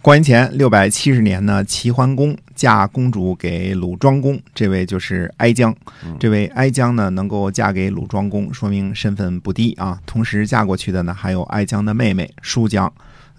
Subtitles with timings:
[0.00, 5.74] 公元前六百七十年呢，齐桓公嫁公主给鲁庄公，这位就是哀姜。
[6.20, 10.00] 这位哀姜呢，能够嫁给鲁庄公，说明身份不低啊。
[10.06, 12.90] 同时嫁过去的呢，还有哀姜的妹妹叔姜。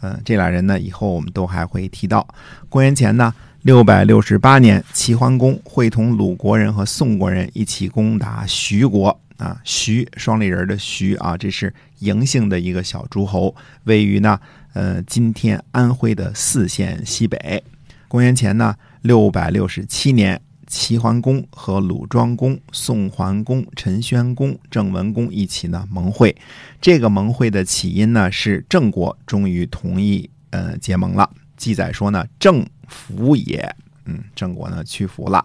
[0.02, 2.28] 嗯，这俩人呢，以后我们都还会提到。
[2.68, 9.58] 公元前呢，六百六十八年，齐桓公会同鲁国人和宋国人一起攻打徐国啊。
[9.64, 13.56] 徐双立人的徐啊，这是嬴姓的一个小诸侯，
[13.86, 14.38] 位于呢。
[14.74, 17.64] 呃，今天安徽的泗县西北，
[18.08, 26.36] 公元前呢六百六十七年，齐桓公和鲁庄公、宋桓公、陈宣公、郑文公一起呢盟会。
[26.80, 31.28] 这个盟会的起因呢是郑国终于同意呃结盟了。
[31.58, 35.44] 记载说呢，郑服也，嗯，郑国呢屈服了，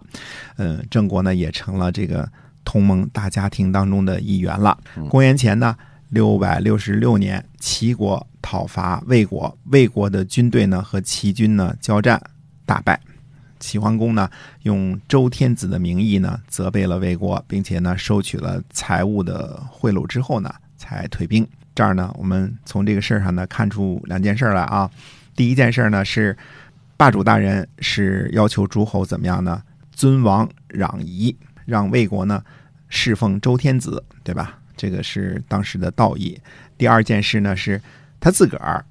[0.56, 2.30] 嗯，郑国呢也成了这个
[2.62, 4.78] 同盟大家庭当中的一员了。
[5.08, 5.74] 公元前呢。
[6.10, 12.22] 六百六十六年，齐国讨伐魏国，魏国的军队呢和齐军呢交战，
[12.64, 13.00] 大败。
[13.61, 14.28] 齐桓公呢
[14.64, 21.46] 用周天子的名义呢责备了魏国，并且呢收取了财物的贿赂之后呢才退兵。
[21.74, 24.91] 这儿呢，我们从这个事儿上呢看出两件事来啊。
[25.34, 26.36] 第一件事呢是，
[26.96, 29.62] 霸主大人是要求诸侯怎么样呢？
[29.91, 32.42] 尊王攘夷，让魏国呢
[32.89, 34.58] 侍奉周天子，对吧？
[34.77, 36.41] 这个是当时的道义。
[36.77, 37.80] 第二件事呢，是
[38.20, 38.84] 他自个儿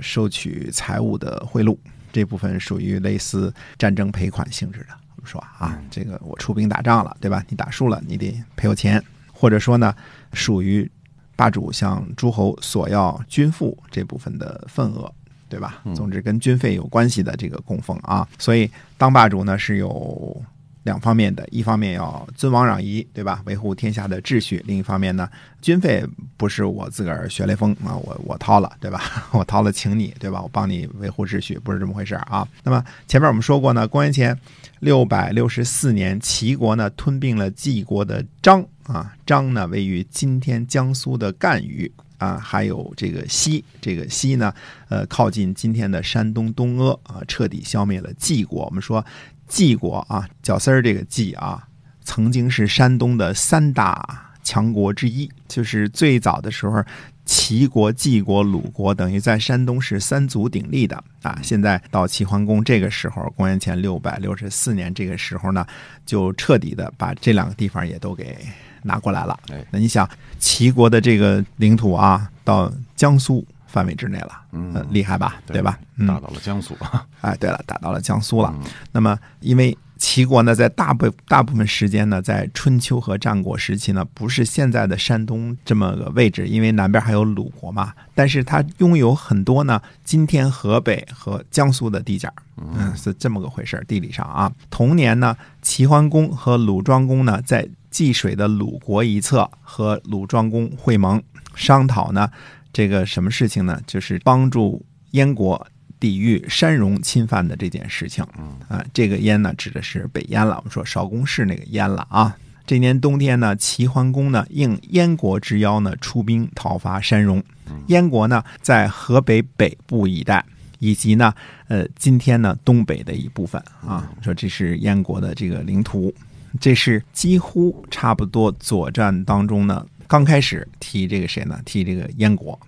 [0.00, 1.76] 收取财物的贿赂，
[2.12, 4.86] 这部分属于类似战争赔款性质的。
[5.16, 7.44] 我们说啊，这个我出兵打仗了，对吧？
[7.48, 9.94] 你打输了，你得赔我钱，或者说呢，
[10.32, 10.90] 属于
[11.36, 15.12] 霸主向诸侯索要军赋这部分的份额，
[15.48, 15.82] 对吧？
[15.94, 20.42] 总之跟军费有关系的这个供奉啊，所以当霸主呢是有。
[20.88, 23.42] 两方面的，一方面要尊王攘夷，对吧？
[23.44, 25.28] 维护天下的秩序；另一方面呢，
[25.60, 26.02] 军费
[26.38, 29.02] 不是我自个儿学雷锋啊，我我掏了，对吧？
[29.32, 30.40] 我掏了，请你，对吧？
[30.40, 32.48] 我帮你维护秩序，不是这么回事啊。
[32.64, 34.34] 那么前面我们说过呢，公元前
[34.80, 44.54] 六百六十四年，齐国呢吞并了晋国的章啊，章呢位于今天江苏的赣榆啊，还有这个西，这个西呢，
[44.88, 48.64] 呃，靠近今天的山东东阿啊，彻底消灭了晋国。
[48.64, 49.04] 我们说。
[49.48, 51.66] 晋国啊，绞丝儿这个晋啊，
[52.02, 55.28] 曾经是山东的三大强国之一。
[55.48, 56.84] 就是最早的时候，
[57.24, 61.38] 齐国、晋国、鲁国等于在山东是三足鼎立的啊。
[61.42, 65.66] 现在到齐桓公这个时候，公元前六百六十四年这个时候呢，
[66.04, 68.36] 就彻底的把这两个地方也都给
[68.82, 69.38] 拿过来了。
[69.70, 70.08] 那你想，
[70.38, 73.44] 齐国的这个领土啊，到江苏。
[73.68, 75.78] 范围之内了，嗯，厉害吧，对吧？
[76.06, 76.76] 打到了江苏，
[77.20, 78.52] 哎，对了，打到了江苏了。
[78.90, 87.92] 那么，因为齐国呢，在大部大部分时间呢，在春秋和战国时期呢，不是现在的山东这么个位置，因为南边还有鲁国嘛。
[88.14, 94.50] 但是它拥有很多呢，今天河北和江苏的地界嗯，是这么个回事地理上啊。
[94.70, 101.20] 同年呢，齐桓公和鲁庄公呢，在济水的鲁国一侧和鲁庄公会盟，
[101.54, 102.30] 商讨呢。
[102.72, 103.80] 这个什么事情呢？
[103.86, 105.66] 就是帮助燕国
[105.98, 108.24] 抵御山戎侵犯的这件事情。
[108.68, 110.56] 啊，这个燕呢指的是北燕了。
[110.58, 112.36] 我们说少公氏那个燕了啊。
[112.66, 117.42] 这年冬天呢，齐桓公呢应燕国之邀呢出兵讨伐山戎。
[117.86, 120.44] 燕国呢在河北北部一带，
[120.78, 121.32] 以及呢
[121.68, 124.10] 呃今天呢东北的一部分啊。
[124.22, 126.14] 说这是燕国的这个领土，
[126.60, 131.60] 这是几乎差不多左战当中呢刚开始提这个谁呢？
[131.64, 132.58] 提这个燕国。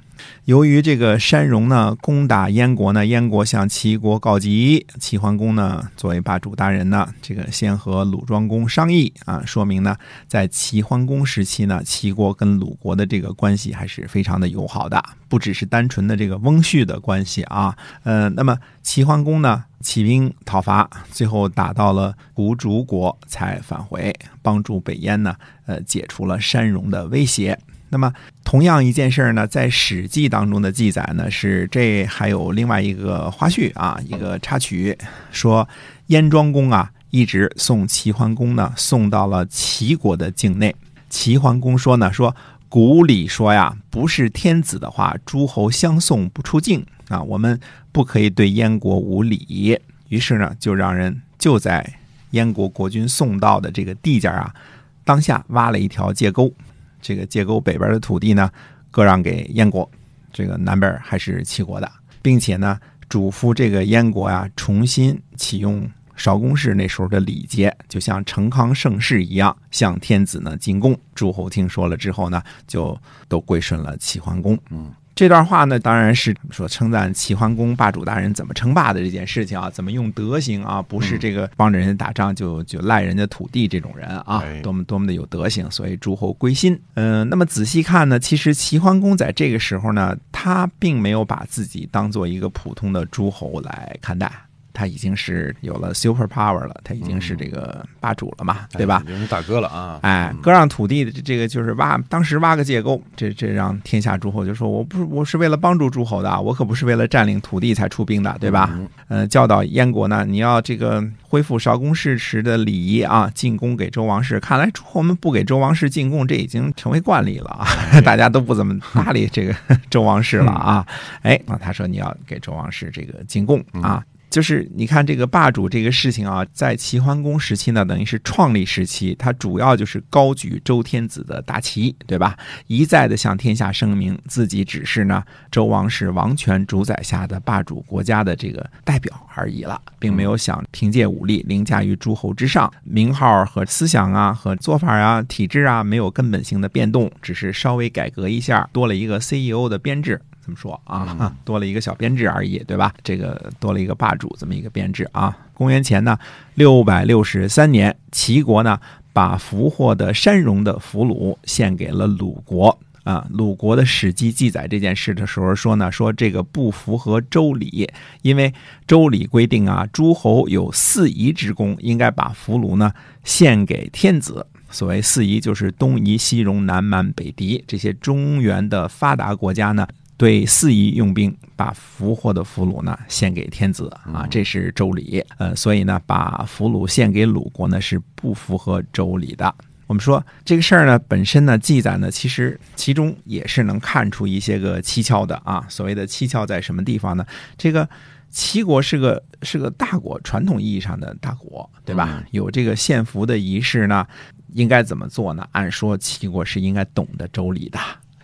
[0.46, 17.76] 由于这个山戎呢攻打燕国呢，燕国向齐国告急，齐桓公呢作为霸主大人呢，这个先和鲁庄公商议啊，说明呢在齐桓公时期呢，齐国跟鲁国的这个关系还是非常的友好的，不只是单纯的这个翁婿的关系啊。
[18.02, 24.12] 呃，那么齐桓公呢起兵讨伐，最后打到了古竹国才返回，
[24.42, 25.36] 帮助北燕呢
[25.66, 27.56] 呃解除了山戎的威胁。
[27.92, 28.12] 那么，
[28.44, 34.96] 同样一件事儿呢，在《史记》当中的记载呢，是这还有另外一个花絮啊，一个插曲，
[35.32, 35.68] 说
[36.06, 40.74] 燕庄公啊，一直送齐桓公呢，送到了齐国的境内。
[41.08, 42.34] 齐桓公说呢，说
[42.68, 47.58] 古礼说呀，不是天子的话，诸侯相送不出境啊，我们
[47.90, 49.76] 不可以对燕国无礼。
[50.08, 51.84] 于是呢，就让人就在
[52.30, 54.54] 燕国国君送到的这个地界啊，
[55.02, 56.52] 当下挖了一条界沟，
[57.00, 58.50] 这个界沟北边的土地呢，
[58.90, 59.88] 割让给燕国，
[60.32, 70.98] 这个南边还是齐国的，并且呢，嘱咐这个燕国啊，重新启用韶公氏那时候的礼节，就像成康盛世一样，向天子呢进贡。
[71.14, 72.98] 诸侯听说了之后呢，就
[73.28, 74.58] 都归顺了齐桓公。
[74.70, 74.92] 嗯。
[75.20, 86.80] 这段话呢，当然是说称赞齐桓公霸主大人怎么称霸的这件事情啊，怎么用德行啊，不是这个帮着人家打仗就就赖人家土地这种人啊，多么多么的有德行，所以诸侯归心。
[86.94, 94.32] 嗯，那么仔细看呢，其实齐桓公在这个时候呢，他并没有把自己当做一个普通的诸侯来看待。
[94.80, 99.02] 他已经是有了 super power 了，他已经是这个霸主了嘛，对吧？
[99.04, 99.98] 已经是大哥了啊！
[100.00, 108.74] 哎，割让土地的这个就是挖，当时挖个界沟，这这让天下诸侯就说：“我不是，我是为了帮助诸侯的，我可不是为了占领土地才出兵的，对吧？”
[109.08, 114.40] 呃，教导燕国呢，你要这个恢复韶公氏时的礼仪啊，进贡给周王室。
[114.40, 117.66] 看来诸侯们不给周王室进贡，这已经成为惯例了啊！
[118.02, 119.54] 大家都不怎么搭理这个
[119.90, 120.86] 周王室了啊！
[121.20, 124.02] 哎，那他说你要给周王室这个进贡啊。
[124.30, 132.36] 就是你看这个霸主这个事情啊，在齐桓公时期呢，等于是创立时期，他主要就是高举周天子的大旗，对吧？
[132.68, 142.72] 一再的向天下声明自己只是呢周王室王权主宰下的霸主国家的这个代表而已了，并没有想凭借武力凌驾于诸侯之上。
[142.84, 150.20] 名号和思想啊，和做法啊，体制啊，没有根本性的变动，只是稍微改革一下，多了一个 CEO 的编制。
[150.50, 152.92] 这么说啊， 多了一个小编制而已，对吧？
[153.04, 155.36] 这个多了一个霸主这么一个编制啊。
[155.54, 156.18] 公元前呢
[156.54, 158.80] 六百六十三年，齐国呢
[159.12, 163.24] 把俘获的山戎的俘虏献给了鲁国啊。
[163.30, 167.88] 鲁国的史记记载这件事的时候说呢，说这个不符合周礼，
[168.22, 168.52] 因为
[168.88, 172.92] 周礼规定啊，诸侯有四夷之功，应该把俘虏呢
[173.22, 174.46] 献给天子。
[174.72, 179.86] 所谓四夷，就是东夷、西戎、南蛮、北狄这些中原的发达国家呢。
[180.20, 185.24] 对四夷用兵，把俘获的俘虏呢献给天子啊，这是周礼。
[185.38, 189.54] 呃，所以呢，把俘虏献给鲁国呢是不符合周礼的。
[189.86, 195.64] 我们说这个事儿呢，本身呢记载呢，其实其中也是能看出一些个蹊跷的啊。
[195.70, 197.24] 所谓的蹊跷在什么地方呢？
[197.56, 197.88] 这个
[198.28, 202.22] 齐国是个是个大国，传统意义上的大国，对吧？
[202.32, 204.06] 有这个献俘的仪式呢，
[204.52, 205.48] 应该怎么做呢？
[205.52, 207.78] 按说齐国是应该懂得周礼的，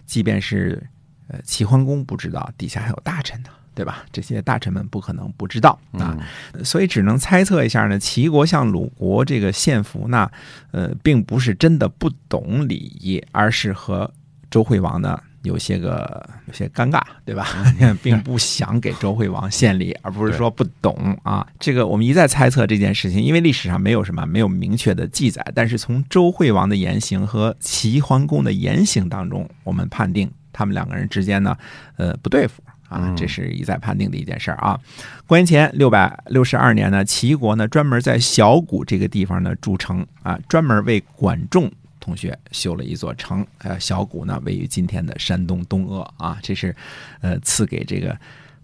[0.05, 0.87] 即便是。
[1.29, 4.05] 呃，齐桓公不知道，底下还有大臣呢，对吧？
[4.13, 6.17] 这些大臣们不可能不知道啊，
[6.65, 7.99] 所以只能猜测一下呢。
[7.99, 10.31] 齐国向鲁国这个献俘呢，
[10.71, 14.11] 呃，并不是真的不懂礼仪，而是和
[14.51, 17.47] 周惠王呢有些个有些尴尬，对吧？
[18.03, 21.47] 并不想给周惠王献礼，而不是说不懂啊。
[21.59, 30.31] 这个我们一再猜测这件事情，因为历史上没有什么没有明确的记载，但是从周惠王的言行和齐桓公的言行当中，我们判定。
[30.57, 31.55] 他们两个人之间呢，
[31.97, 34.81] 呃，不对付啊，这是一再判定的一件事儿啊。
[35.27, 41.71] 公元前六百六十二年呢，齐国呢专门在小谷这个地方呢筑城啊，专门为管仲
[42.01, 43.47] 同学修了一座城。
[43.59, 46.75] 呃，小谷呢位于今天的山东东阿啊，这是
[47.21, 48.17] 呃赐给这个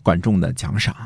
[0.02, 0.96] 管仲的奖赏。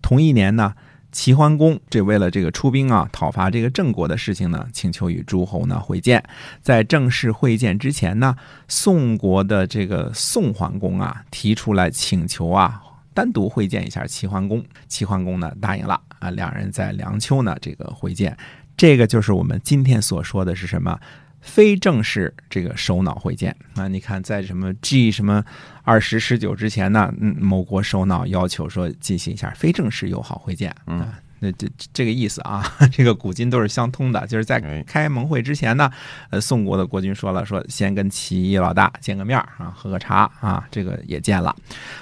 [0.00, 0.72] 同一年呢。
[1.12, 6.22] 齐桓公这为了这个出兵啊，讨伐这个郑国的事情呢，请求与诸侯呢会见。
[6.62, 8.36] 在正式会见之前呢，
[8.68, 12.80] 宋国的这个宋桓公啊提出来请求啊，
[13.12, 14.64] 单独会见一下齐桓公。
[14.88, 18.36] 齐桓公呢答应了啊，两人在梁丘呢这个会见。
[18.76, 20.98] 这个就是我们今天所说的是什么？
[21.40, 25.42] 非正式这个首脑会见啊，你看在什么 G 什么
[25.82, 27.12] 二十十九之前呢？
[27.18, 35.90] 嗯，某国首脑要求说进行一下非正式友好会见啊，那这这个意思啊， 这个古今都是相通的，就是在开盟会之前呢，
[36.28, 41.56] 呃，宋国的国君说了，说先跟齐老大见个面啊，喝个茶啊，这个也见了。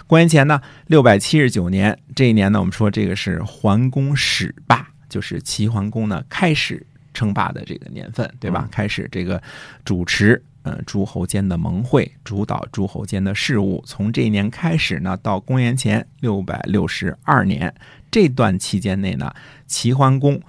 [0.09, 6.85] 公元前呢六百七十九年这一年呢，我们说这个是桓公始霸，就是齐桓公呢开始。
[7.19, 8.69] 称霸的这个年份，对吧？
[8.71, 9.43] 开始这个
[9.85, 13.83] 主持，呃，诸侯间的盟会，主导诸侯间的事务。
[13.85, 17.75] 从这一年开始呢，到公元前六百六十二年
[18.09, 19.35] 这段期间内呢，
[19.67, 20.41] 齐桓公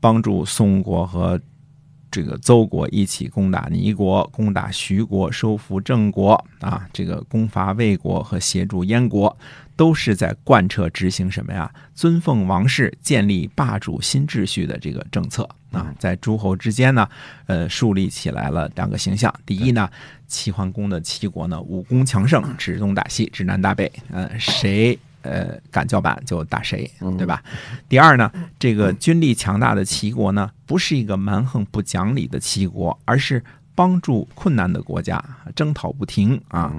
[0.00, 1.40] 帮助宋国和
[2.10, 9.36] 这个邹国一起攻打倪国，攻打徐国，收复郑国啊，这个攻伐魏国和协助燕国。
[9.76, 11.70] 都是在贯彻执行什么呀？
[11.94, 17.06] 尊奉王室、建立霸主新秩序的这个政策啊，在诸侯之间呢，
[17.44, 19.30] 呃，树立起来了两个形象。
[19.44, 19.86] 第一呢，
[20.26, 27.42] 齐桓公的齐国呢，武功强盛，指东打西，指南打北，呃，谁呃敢叫板就打谁，嗯对吧？
[27.88, 33.42] 第二呢，这个军力强大的齐国呢，不是一个蛮横不讲理的齐国，而是
[33.74, 35.22] 帮助困难的国家，
[35.54, 36.72] 征讨不停啊。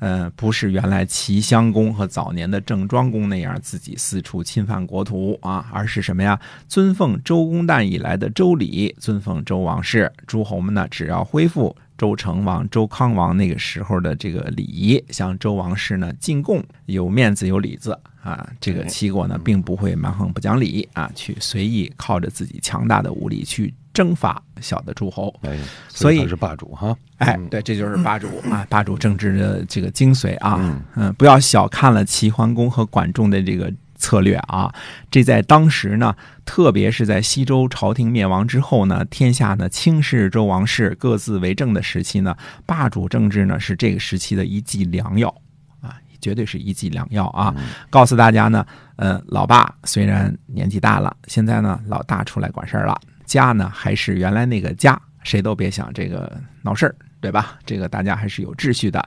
[0.00, 6.38] 呃，不是原来齐襄公和早年的郑庄公那样自己四处侵犯国土啊，而是什么呀？
[6.66, 18.44] 尊奉周公旦以来的周礼，尊奉周王室，诸侯们呢只要恢复周成王、周康王那个时候的这个礼仪，向周王室呢进贡，有面子有里子啊。
[18.60, 25.32] 这个齐国呢，并不会蛮横不讲理啊，去随意靠着自己强大的武力去征伐小的诸侯。
[25.42, 25.56] 哎，
[25.86, 26.92] 所以他是霸主哈。
[27.18, 30.58] 哎，对，这就是霸主啊，霸主政治的这个精髓啊。
[30.96, 34.74] 嗯，不要小看了齐桓公和管仲的这个策略啊。
[35.10, 45.32] 这在当时呢，特别是在西周朝廷灭亡之后呢，天下呢轻视周王室，各自为政的时期呢，霸主政治呢是这个时期的一剂良药
[45.80, 47.54] 啊，绝对是一剂良药啊。
[47.88, 48.66] 告诉大家呢，
[48.96, 56.94] 呃，老爸虽然年纪大了，现在呢老大出来管事儿了，家呢还是原来那个家，谁都别想这个闹事儿。
[57.22, 57.56] 对吧？
[57.64, 59.00] 这个大家还是有秩序的。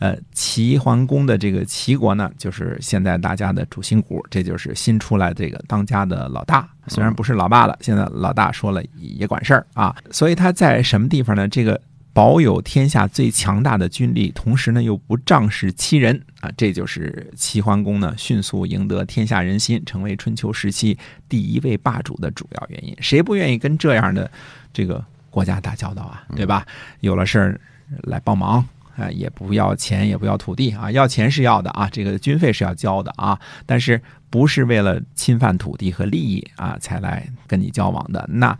[0.00, 6.68] 呃，齐桓公的这个齐国呢，就是现在大家的主心骨，这就是新出来这个当家的老大。
[6.88, 9.94] 虽然不是老爸了，现在老大说了也管事儿啊。
[10.10, 11.46] 所以他在什么地方呢？
[11.46, 11.80] 这个
[12.12, 20.98] 保有天下最强大的军力，同时呢又不仗势欺人啊，这就是齐桓公呢迅速赢得天下人心，成为春秋时期
[21.28, 22.96] 第一位霸主的主要原因。
[23.00, 24.28] 谁不愿意跟这样的
[24.72, 25.04] 这个？
[25.30, 26.66] 国家打交道啊，对吧？
[27.00, 27.60] 有了事儿
[28.02, 38.28] 来帮忙啊，也不要钱，也不要土地啊，要钱是要的啊，这个军费是要交的啊，但是不是为了侵犯土地和利益啊才来跟你交往的？
[38.30, 38.56] 那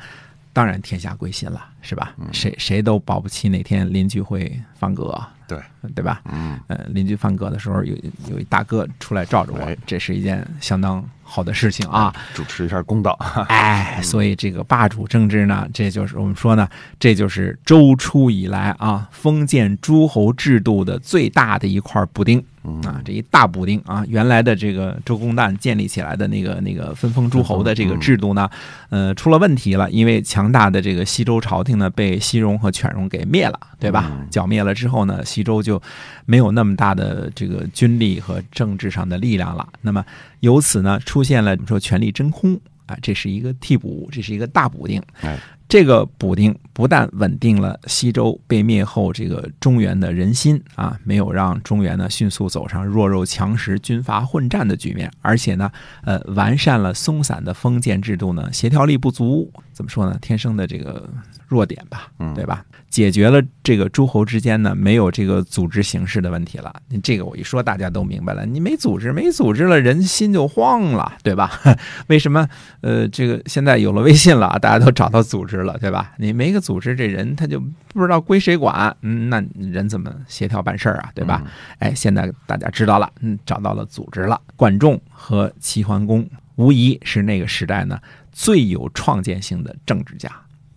[0.52, 2.14] 当然天下归心了，是吧？
[2.32, 5.18] 谁谁都保不齐哪天邻居会放鸽，
[5.48, 5.58] 对
[5.94, 6.20] 对吧？
[6.30, 7.96] 嗯，呃，邻居放鸽的时候，有
[8.30, 12.14] 有一大哥出来罩着我哎，这是一件相当好的事情啊。
[12.34, 13.18] 主持一下公道。
[13.48, 16.68] 哎，所以这个霸主政治呢，这就是我们说呢，
[16.98, 22.38] 这就是周初以来啊封建诸侯制度的最大的一块补丁
[22.84, 28.48] 啊，这一大补丁啊，原来的这个周公旦建立起来的那个那个分封诸侯的这个制度呢，
[28.90, 34.10] 呃，出了问题了，因为强大的这个西周朝廷呢被西戎和犬戎给灭了，对吧？
[34.30, 35.80] 剿灭了之后呢，西周就
[36.26, 40.04] 没有那么大的这个军力和政治上的力量了，那么
[40.40, 42.60] 由此呢，出现了我们说权力真空。
[42.86, 45.00] 啊，这是一个替补，这是一个大补丁。
[45.20, 55.70] 哎，这个补丁不但稳定了西周被灭后这个中原的人心啊，没有让中原呢迅速走上弱肉强食、军阀混战的局面，而且呢，
[56.02, 59.48] 呃，完善了松散的封建制度呢，协调力不足，
[59.80, 60.18] 怎么说呢？
[60.20, 61.08] 天生的这个
[61.48, 62.62] 弱点吧，对吧？
[62.90, 66.74] 解决了这个诸侯之间呢没有这个组织形式的问题了。
[66.88, 71.50] 你这个我一说大家都明白了，你没组织，没组织了，人心就慌了，对吧？
[72.08, 72.46] 为什么？
[72.82, 76.12] 呃，这个现在有了微信了， 大家都找到组织了，对吧？
[76.18, 81.42] 你没个组织，这人他就不知道归谁管，嗯，那人怎么协调办事儿啊，对吧？
[81.78, 84.38] 哎，现在大家知道了，嗯，找到了组织了。
[84.56, 86.28] 管仲和齐桓公
[86.60, 88.00] 无疑是那个时代呢
[88.30, 90.30] 最有创建性的政治家，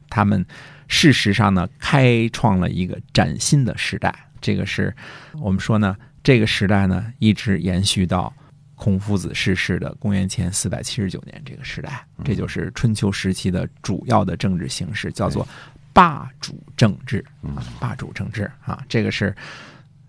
[0.10, 0.46] 他们。
[0.90, 4.14] 事实上呢，开创了一个崭新的时代。
[4.40, 4.94] 这个是
[5.42, 8.32] 我们说呢，这个时代呢，一直延续到
[8.76, 12.06] 孔夫子逝世的公元前四百七十九年这个时代。
[12.24, 15.48] 这就是春秋时期的主要的政治形式，叫做
[15.94, 19.34] 霸主政治啊，霸主政治啊，这个是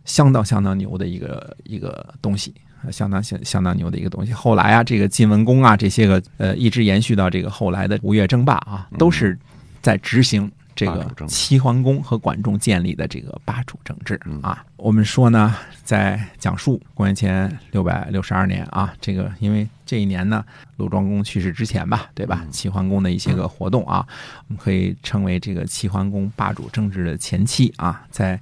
[0.05, 2.53] 相当相当牛的一个一个东西，
[2.91, 4.33] 相当相相当牛的一个东西。
[4.33, 9.39] 后来啊，这个晋文公啊，这些个呃，一直延续到这个后来的吴越争霸啊，都是
[9.83, 10.51] 在执行。
[10.77, 20.45] 这个齐桓公和管仲建立的这个霸主政治啊，我们说呢，在讲述公元前六百六十二年啊，这个因为这一年呢，
[20.77, 22.45] 鲁庄公去世之前吧，对吧？
[22.51, 24.05] 齐桓公的一些个活动啊，
[24.49, 28.03] 我们可以称为这个齐桓公霸主政治的前期啊。
[28.11, 28.41] 在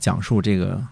[0.00, 0.82] 讲述这个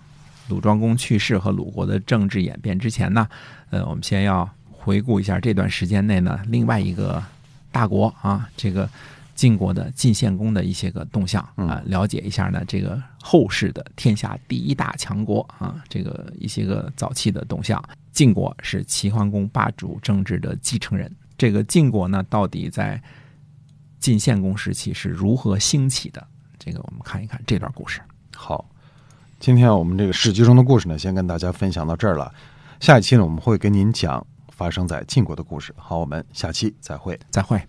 [0.48, 3.28] 鲁庄公去世和鲁国的政治演变之前呢，
[3.70, 7.22] 呃，我们先要回顾一下这段时间内呢，另外一个
[7.70, 8.88] 大国啊，这个。
[9.34, 17.82] 晋国的晋献公的一些个动向啊，了解一下呢，这个后世的天下第一大强国啊，这个一些个早期的动向。
[18.12, 23.02] 晋国是齐桓公霸主政治的继承人，这个晋国呢，到底在
[23.98, 26.24] 晋献公时期是如何兴起的？
[26.58, 28.00] 这个我们看一看这段故事。
[28.36, 28.64] 好，
[29.42, 32.32] 今天我们这个史记中的故事呢，先跟大家分享到这儿了。
[32.78, 35.74] 下一期呢，我们会跟您讲发生在晋国的故事。
[35.76, 37.60] 好，我们下期再会，再会。